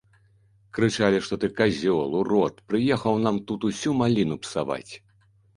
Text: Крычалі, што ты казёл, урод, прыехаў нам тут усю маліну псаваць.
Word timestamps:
Крычалі, 0.77 1.19
што 1.27 1.37
ты 1.43 1.49
казёл, 1.59 2.15
урод, 2.21 2.55
прыехаў 2.71 3.21
нам 3.27 3.35
тут 3.53 3.69
усю 3.71 3.95
маліну 4.01 4.35
псаваць. 4.47 4.93